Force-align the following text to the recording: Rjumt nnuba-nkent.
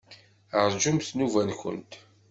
Rjumt 0.67 1.07
nnuba-nkent. 1.13 1.91